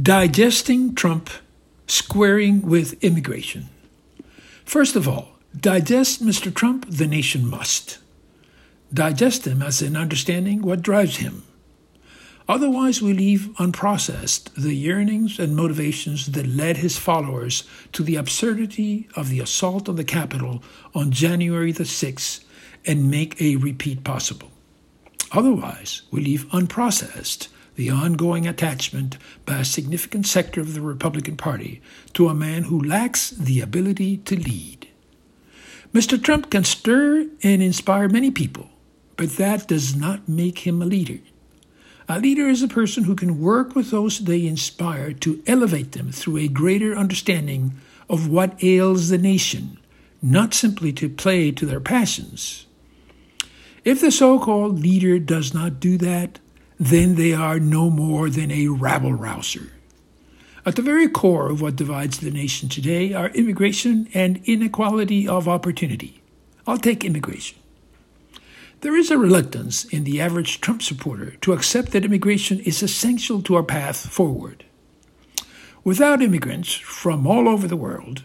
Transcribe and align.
Digesting 0.00 0.94
Trump, 0.94 1.28
squaring 1.86 2.62
with 2.62 2.94
immigration. 3.04 3.68
First 4.64 4.96
of 4.96 5.06
all, 5.06 5.36
digest 5.54 6.24
Mr. 6.24 6.52
Trump, 6.52 6.86
the 6.88 7.06
nation 7.06 7.46
must. 7.46 7.98
Digest 8.94 9.46
him 9.46 9.60
as 9.60 9.82
in 9.82 9.94
understanding 9.94 10.62
what 10.62 10.80
drives 10.80 11.18
him. 11.18 11.42
Otherwise, 12.48 13.02
we 13.02 13.12
leave 13.12 13.50
unprocessed 13.58 14.54
the 14.54 14.72
yearnings 14.72 15.38
and 15.38 15.54
motivations 15.54 16.32
that 16.32 16.46
led 16.46 16.78
his 16.78 16.96
followers 16.96 17.64
to 17.92 18.02
the 18.02 18.16
absurdity 18.16 19.10
of 19.14 19.28
the 19.28 19.40
assault 19.40 19.90
on 19.90 19.96
the 19.96 20.04
Capitol 20.04 20.62
on 20.94 21.10
January 21.10 21.70
the 21.70 21.84
6th 21.84 22.42
and 22.86 23.10
make 23.10 23.38
a 23.42 23.56
repeat 23.56 24.04
possible. 24.04 24.50
Otherwise, 25.32 26.00
we 26.10 26.22
leave 26.22 26.48
unprocessed 26.48 27.48
the 27.74 27.90
ongoing 27.90 28.46
attachment 28.46 29.16
by 29.46 29.58
a 29.58 29.64
significant 29.64 30.26
sector 30.26 30.60
of 30.60 30.74
the 30.74 30.80
Republican 30.80 31.36
Party 31.36 31.80
to 32.12 32.28
a 32.28 32.34
man 32.34 32.64
who 32.64 32.82
lacks 32.82 33.30
the 33.30 33.60
ability 33.60 34.18
to 34.18 34.36
lead. 34.36 34.88
Mr. 35.92 36.22
Trump 36.22 36.50
can 36.50 36.64
stir 36.64 37.26
and 37.42 37.62
inspire 37.62 38.08
many 38.08 38.30
people, 38.30 38.70
but 39.16 39.36
that 39.36 39.68
does 39.68 39.94
not 39.94 40.28
make 40.28 40.60
him 40.60 40.80
a 40.80 40.86
leader. 40.86 41.18
A 42.08 42.18
leader 42.18 42.48
is 42.48 42.62
a 42.62 42.68
person 42.68 43.04
who 43.04 43.14
can 43.14 43.40
work 43.40 43.74
with 43.74 43.90
those 43.90 44.18
they 44.18 44.46
inspire 44.46 45.12
to 45.14 45.42
elevate 45.46 45.92
them 45.92 46.10
through 46.10 46.38
a 46.38 46.48
greater 46.48 46.94
understanding 46.94 47.74
of 48.08 48.28
what 48.28 48.62
ails 48.62 49.08
the 49.08 49.18
nation, 49.18 49.78
not 50.20 50.52
simply 50.52 50.92
to 50.92 51.08
play 51.08 51.50
to 51.52 51.64
their 51.64 51.80
passions. 51.80 52.66
If 53.84 54.00
the 54.00 54.10
so 54.10 54.38
called 54.38 54.80
leader 54.80 55.18
does 55.18 55.54
not 55.54 55.80
do 55.80 55.96
that, 55.98 56.38
then 56.84 57.14
they 57.14 57.32
are 57.32 57.60
no 57.60 57.88
more 57.88 58.28
than 58.28 58.50
a 58.50 58.66
rabble 58.66 59.12
rouser. 59.12 59.70
At 60.66 60.74
the 60.74 60.82
very 60.82 61.08
core 61.08 61.48
of 61.48 61.60
what 61.60 61.76
divides 61.76 62.18
the 62.18 62.32
nation 62.32 62.68
today 62.68 63.12
are 63.12 63.28
immigration 63.28 64.08
and 64.14 64.40
inequality 64.46 65.28
of 65.28 65.46
opportunity. 65.46 66.20
I'll 66.66 66.78
take 66.78 67.04
immigration. 67.04 67.58
There 68.80 68.96
is 68.96 69.12
a 69.12 69.18
reluctance 69.18 69.84
in 69.84 70.02
the 70.02 70.20
average 70.20 70.60
Trump 70.60 70.82
supporter 70.82 71.36
to 71.42 71.52
accept 71.52 71.92
that 71.92 72.04
immigration 72.04 72.58
is 72.60 72.82
essential 72.82 73.42
to 73.42 73.54
our 73.54 73.62
path 73.62 74.08
forward. 74.08 74.64
Without 75.84 76.20
immigrants 76.20 76.72
from 76.74 77.28
all 77.28 77.48
over 77.48 77.68
the 77.68 77.76
world, 77.76 78.24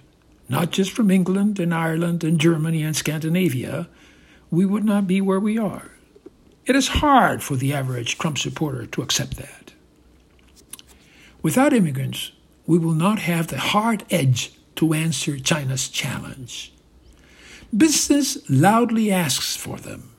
not 0.50 0.72
just 0.72 0.92
from 0.92 1.12
England 1.12 1.60
and 1.60 1.76
Ireland 1.76 2.24
and 2.24 2.40
Germany 2.40 2.82
and 2.82 2.96
Scandinavia, 2.96 3.88
we 4.50 4.66
would 4.66 4.84
not 4.84 5.06
be 5.06 5.22
where 5.22 5.40
we 5.40 5.60
are. 5.60 5.92
It 6.68 6.76
is 6.76 6.90
hard 6.90 7.42
for 7.42 7.56
the 7.56 7.74
average 7.74 8.18
Trump 8.18 8.38
supporter 8.38 8.86
to 8.88 9.02
accept 9.02 9.38
that. 9.38 9.72
Without 11.42 11.72
immigrants, 11.72 12.34
we 12.66 12.78
will 12.78 12.94
not 12.94 13.20
have 13.20 13.48
the 13.48 13.58
hard 13.58 14.04
edge 14.10 14.52
to 14.76 14.94
answer 14.94 15.40
China's 15.40 15.88
challenge. 15.88 16.74
Business 17.76 18.38
loudly 18.50 19.10
asks 19.12 19.56
for 19.56 19.78
them. 19.78 20.12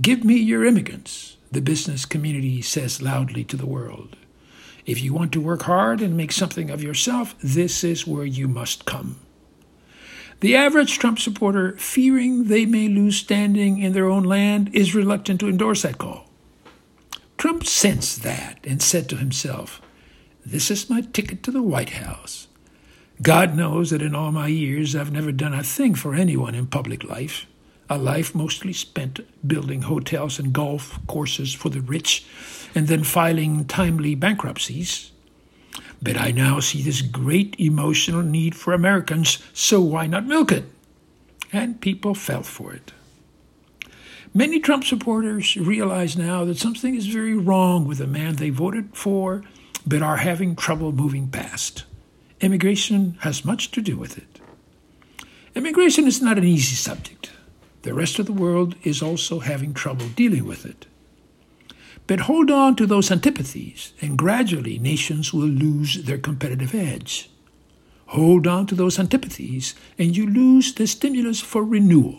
Give 0.00 0.22
me 0.22 0.36
your 0.36 0.64
immigrants, 0.64 1.36
the 1.50 1.60
business 1.60 2.06
community 2.06 2.62
says 2.62 3.02
loudly 3.02 3.42
to 3.44 3.56
the 3.56 3.66
world. 3.66 4.16
If 4.86 5.02
you 5.02 5.12
want 5.12 5.32
to 5.32 5.40
work 5.40 5.62
hard 5.62 6.00
and 6.00 6.16
make 6.16 6.30
something 6.30 6.70
of 6.70 6.82
yourself, 6.82 7.34
this 7.42 7.82
is 7.82 8.06
where 8.06 8.24
you 8.24 8.46
must 8.46 8.84
come. 8.84 9.18
The 10.40 10.54
average 10.54 10.98
Trump 10.98 11.18
supporter, 11.18 11.76
fearing 11.76 12.44
they 12.44 12.64
may 12.64 12.88
lose 12.88 13.16
standing 13.16 13.80
in 13.80 13.92
their 13.92 14.06
own 14.06 14.22
land, 14.22 14.70
is 14.72 14.94
reluctant 14.94 15.40
to 15.40 15.48
endorse 15.48 15.82
that 15.82 15.98
call. 15.98 16.30
Trump 17.36 17.64
sensed 17.64 18.22
that 18.22 18.58
and 18.64 18.80
said 18.80 19.08
to 19.08 19.16
himself, 19.16 19.82
This 20.46 20.70
is 20.70 20.88
my 20.88 21.00
ticket 21.00 21.42
to 21.42 21.50
the 21.50 21.62
White 21.62 21.90
House. 21.90 22.46
God 23.20 23.56
knows 23.56 23.90
that 23.90 24.02
in 24.02 24.14
all 24.14 24.30
my 24.30 24.46
years 24.46 24.94
I've 24.94 25.12
never 25.12 25.32
done 25.32 25.54
a 25.54 25.64
thing 25.64 25.96
for 25.96 26.14
anyone 26.14 26.54
in 26.54 26.68
public 26.68 27.02
life, 27.02 27.46
a 27.90 27.98
life 27.98 28.32
mostly 28.32 28.72
spent 28.72 29.20
building 29.46 29.82
hotels 29.82 30.38
and 30.38 30.52
golf 30.52 31.00
courses 31.08 31.52
for 31.52 31.68
the 31.68 31.80
rich 31.80 32.24
and 32.76 32.86
then 32.86 33.02
filing 33.02 33.64
timely 33.64 34.14
bankruptcies. 34.14 35.10
But 36.00 36.16
I 36.16 36.30
now 36.30 36.60
see 36.60 36.82
this 36.82 37.02
great 37.02 37.56
emotional 37.58 38.22
need 38.22 38.54
for 38.54 38.72
Americans, 38.72 39.38
so 39.52 39.80
why 39.80 40.06
not 40.06 40.26
milk 40.26 40.52
it? 40.52 40.64
And 41.52 41.80
people 41.80 42.14
fell 42.14 42.42
for 42.42 42.72
it. 42.72 42.92
Many 44.34 44.60
Trump 44.60 44.84
supporters 44.84 45.56
realize 45.56 46.16
now 46.16 46.44
that 46.44 46.58
something 46.58 46.94
is 46.94 47.06
very 47.06 47.34
wrong 47.34 47.86
with 47.86 47.98
the 47.98 48.06
man 48.06 48.36
they 48.36 48.50
voted 48.50 48.90
for, 48.92 49.42
but 49.86 50.02
are 50.02 50.18
having 50.18 50.54
trouble 50.54 50.92
moving 50.92 51.28
past. 51.28 51.84
Immigration 52.40 53.18
has 53.20 53.44
much 53.44 53.70
to 53.72 53.80
do 53.80 53.96
with 53.96 54.18
it. 54.18 54.40
Immigration 55.54 56.06
is 56.06 56.22
not 56.22 56.38
an 56.38 56.44
easy 56.44 56.76
subject. 56.76 57.32
The 57.82 57.94
rest 57.94 58.18
of 58.18 58.26
the 58.26 58.32
world 58.32 58.76
is 58.84 59.02
also 59.02 59.40
having 59.40 59.72
trouble 59.72 60.06
dealing 60.08 60.44
with 60.44 60.66
it. 60.66 60.86
But 62.08 62.20
hold 62.20 62.50
on 62.50 62.74
to 62.76 62.86
those 62.86 63.10
antipathies, 63.10 63.92
and 64.00 64.16
gradually 64.16 64.78
nations 64.78 65.32
will 65.34 65.46
lose 65.46 66.04
their 66.04 66.16
competitive 66.16 66.74
edge. 66.74 67.30
Hold 68.06 68.46
on 68.46 68.66
to 68.68 68.74
those 68.74 68.98
antipathies, 68.98 69.74
and 69.98 70.16
you 70.16 70.26
lose 70.26 70.72
the 70.72 70.86
stimulus 70.86 71.42
for 71.42 71.62
renewal. 71.62 72.18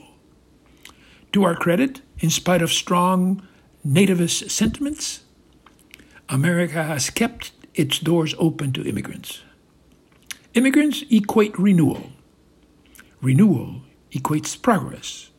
To 1.34 1.44
our 1.44 1.56
credit, 1.56 2.02
in 2.20 2.30
spite 2.30 2.62
of 2.62 2.72
strong 2.72 3.42
nativist 3.86 4.52
sentiments, 4.52 5.22
America 6.30 6.84
has 6.84 7.10
kept 7.10 7.52
its 7.74 7.98
doors 7.98 8.36
open 8.38 8.72
to 8.74 8.88
immigrants. 8.88 9.42
Immigrants 10.54 11.04
equate 11.10 11.58
renewal. 11.58 12.12
Renewal 13.22 13.82
equates 14.12 14.62
progress. 14.62 15.32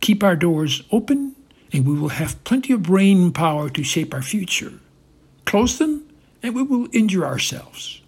Keep 0.00 0.24
our 0.24 0.36
doors 0.36 0.84
open 0.90 1.36
and 1.72 1.86
we 1.86 1.98
will 1.98 2.10
have 2.10 2.42
plenty 2.44 2.72
of 2.72 2.82
brain 2.82 3.32
power 3.32 3.68
to 3.70 3.82
shape 3.82 4.12
our 4.12 4.22
future. 4.22 4.72
Close 5.44 5.78
them, 5.78 6.08
and 6.42 6.54
we 6.54 6.62
will 6.62 6.88
injure 6.92 7.24
ourselves. 7.24 8.00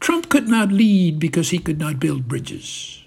Trump 0.00 0.28
could 0.28 0.48
not 0.48 0.70
lead 0.70 1.18
because 1.18 1.50
he 1.50 1.58
could 1.58 1.78
not 1.78 1.98
build 1.98 2.28
bridges, 2.28 3.02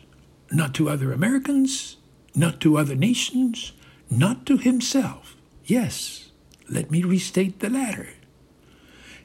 not 0.51 0.73
to 0.75 0.89
other 0.89 1.11
Americans, 1.11 1.97
not 2.35 2.59
to 2.61 2.77
other 2.77 2.95
nations, 2.95 3.71
not 4.09 4.45
to 4.45 4.57
himself. 4.57 5.35
Yes, 5.65 6.31
let 6.69 6.91
me 6.91 7.03
restate 7.03 7.59
the 7.59 7.69
latter. 7.69 8.09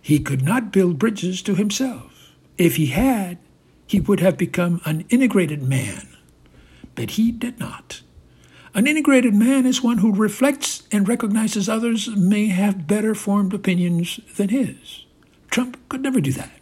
He 0.00 0.18
could 0.18 0.42
not 0.42 0.72
build 0.72 0.98
bridges 0.98 1.42
to 1.42 1.54
himself. 1.54 2.32
If 2.58 2.76
he 2.76 2.86
had, 2.86 3.38
he 3.86 4.00
would 4.00 4.20
have 4.20 4.36
become 4.36 4.80
an 4.84 5.04
integrated 5.08 5.62
man. 5.62 6.08
But 6.94 7.12
he 7.12 7.32
did 7.32 7.58
not. 7.58 8.02
An 8.76 8.88
integrated 8.88 9.34
man 9.34 9.66
is 9.66 9.84
one 9.84 9.98
who 9.98 10.12
reflects 10.12 10.82
and 10.90 11.06
recognizes 11.06 11.68
others 11.68 12.08
may 12.08 12.48
have 12.48 12.88
better 12.88 13.14
formed 13.14 13.54
opinions 13.54 14.18
than 14.36 14.48
his. 14.48 15.04
Trump 15.48 15.78
could 15.88 16.00
never 16.00 16.20
do 16.20 16.32
that, 16.32 16.58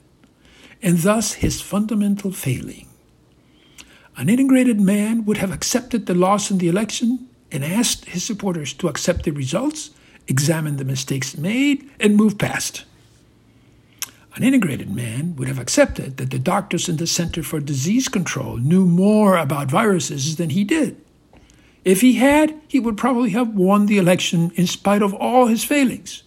and 0.83 0.99
thus 0.99 1.33
his 1.35 1.63
fundamental 1.63 2.31
failing. 2.31 2.87
An 4.19 4.29
integrated 4.29 4.79
man 4.79 5.25
would 5.25 5.39
have 5.39 5.51
accepted 5.51 6.05
the 6.05 6.15
loss 6.15 6.51
in 6.51 6.59
the 6.59 6.69
election 6.69 7.31
and 7.51 7.65
asked 7.65 8.05
his 8.05 8.23
supporters 8.23 8.75
to 8.75 8.89
accept 8.89 9.25
the 9.25 9.31
results, 9.31 9.89
examine 10.29 10.77
the 10.77 10.85
mistakes 10.85 11.39
made, 11.39 11.89
and 11.99 12.15
move 12.15 12.37
past. 12.37 12.85
An 14.37 14.43
integrated 14.43 14.95
man 14.95 15.35
would 15.37 15.49
have 15.49 15.59
accepted 15.59 16.19
that 16.19 16.31
the 16.31 16.39
doctors 16.39 16.91
in 16.91 16.99
the 16.99 17.07
Center 17.07 17.43
for 17.43 17.59
Disease 17.59 18.09
Control 18.09 18.59
knew 18.59 18.85
more 18.85 19.39
about 19.39 19.71
viruses 19.71 20.37
than 20.37 20.51
he 20.51 20.63
did 20.63 21.03
if 21.85 22.01
he 22.01 22.15
had, 22.15 22.61
he 22.69 22.79
would 22.79 22.97
probably 22.97 23.31
have 23.31 23.55
won 23.55 23.87
the 23.87 23.99
election 23.99 24.53
in 24.55 24.67
spite 24.67 25.03
of 25.03 25.15
all 25.15 25.47
his 25.47 25.65
failings. 25.65 26.23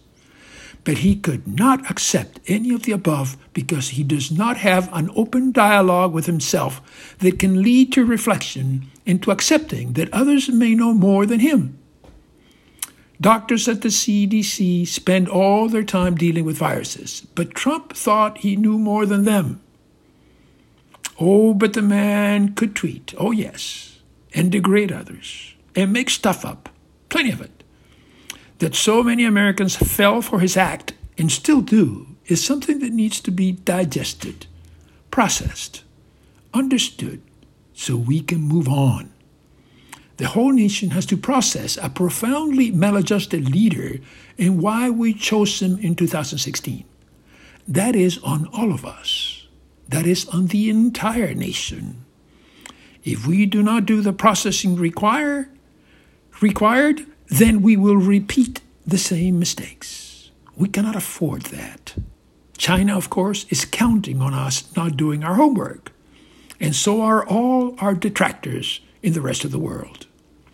But 0.84 0.98
he 0.98 1.16
could 1.16 1.48
not 1.48 1.90
accept 1.90 2.38
any 2.46 2.72
of 2.72 2.84
the 2.84 2.92
above 2.92 3.36
because 3.52 3.90
he 3.90 4.04
does 4.04 4.30
not 4.30 4.58
have 4.58 4.88
an 4.92 5.10
open 5.16 5.50
dialogue 5.50 6.12
with 6.12 6.26
himself 6.26 7.16
that 7.18 7.38
can 7.38 7.62
lead 7.62 7.92
to 7.92 8.04
reflection 8.04 8.88
into 9.04 9.30
accepting 9.30 9.94
that 9.94 10.12
others 10.12 10.48
may 10.48 10.74
know 10.74 10.92
more 10.92 11.26
than 11.26 11.40
him. 11.40 11.78
Doctors 13.20 13.66
at 13.66 13.80
the 13.80 13.88
CDC 13.88 14.86
spend 14.86 15.28
all 15.28 15.68
their 15.68 15.82
time 15.82 16.14
dealing 16.14 16.44
with 16.44 16.58
viruses, 16.58 17.26
but 17.34 17.54
Trump 17.54 17.94
thought 17.94 18.38
he 18.38 18.56
knew 18.56 18.78
more 18.78 19.06
than 19.06 19.24
them. 19.24 19.60
Oh, 21.18 21.54
but 21.54 21.72
the 21.72 21.82
man 21.82 22.54
could 22.54 22.76
tweet, 22.76 23.14
oh 23.16 23.30
yes, 23.30 23.95
and 24.36 24.52
degrade 24.52 24.92
others 24.92 25.54
and 25.74 25.92
make 25.92 26.10
stuff 26.10 26.44
up, 26.44 26.68
plenty 27.08 27.32
of 27.32 27.40
it. 27.40 27.64
That 28.60 28.76
so 28.76 29.02
many 29.02 29.24
Americans 29.24 29.74
fell 29.74 30.22
for 30.22 30.38
his 30.40 30.56
act 30.56 30.94
and 31.18 31.32
still 31.32 31.62
do 31.62 32.06
is 32.26 32.44
something 32.44 32.78
that 32.80 32.92
needs 32.92 33.20
to 33.20 33.32
be 33.32 33.52
digested, 33.52 34.46
processed, 35.10 35.82
understood, 36.54 37.20
so 37.74 37.96
we 37.96 38.20
can 38.20 38.40
move 38.40 38.68
on. 38.68 39.12
The 40.18 40.28
whole 40.28 40.52
nation 40.52 40.90
has 40.90 41.04
to 41.06 41.16
process 41.16 41.76
a 41.76 41.90
profoundly 41.90 42.70
maladjusted 42.70 43.50
leader 43.50 43.98
and 44.38 44.62
why 44.62 44.88
we 44.88 45.12
chose 45.12 45.60
him 45.60 45.78
in 45.80 45.94
2016. 45.96 46.84
that 47.68 47.96
is 47.96 48.18
on 48.22 48.46
all 48.52 48.72
of 48.72 48.84
us. 48.86 49.46
That 49.88 50.06
is 50.06 50.28
on 50.28 50.46
the 50.48 50.70
entire 50.70 51.34
nation. 51.34 52.05
If 53.06 53.24
we 53.24 53.46
do 53.46 53.62
not 53.62 53.86
do 53.86 54.00
the 54.00 54.12
processing 54.12 54.74
require, 54.74 55.48
required, 56.40 57.06
then 57.28 57.62
we 57.62 57.76
will 57.76 57.96
repeat 57.96 58.60
the 58.84 58.98
same 58.98 59.38
mistakes. 59.38 60.32
We 60.56 60.68
cannot 60.68 60.96
afford 60.96 61.42
that. 61.42 61.94
China, 62.58 62.96
of 62.96 63.08
course, 63.08 63.46
is 63.48 63.64
counting 63.64 64.20
on 64.20 64.34
us 64.34 64.74
not 64.76 64.96
doing 64.96 65.22
our 65.22 65.34
homework, 65.34 65.92
and 66.58 66.74
so 66.74 67.00
are 67.00 67.24
all 67.24 67.76
our 67.78 67.94
detractors 67.94 68.80
in 69.02 69.12
the 69.12 69.20
rest 69.20 69.44
of 69.44 69.52
the 69.52 69.58
world. 69.60 70.06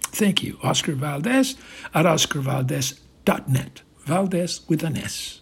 Thank 0.02 0.43
you, 0.43 0.58
Oscar 0.62 0.93
Valdez 0.93 1.55
at 1.94 2.05
oscarvaldez.net. 2.05 3.82
Valdez 4.05 4.60
with 4.69 4.82
an 4.82 4.98
S. 4.98 5.41